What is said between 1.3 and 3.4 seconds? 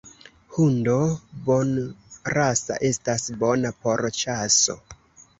bonrasa estas